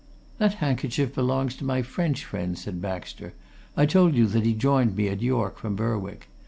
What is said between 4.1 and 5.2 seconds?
you that he joined me